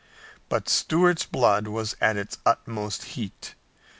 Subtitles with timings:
[0.49, 3.53] But Stuart's blood was at its utmost heat.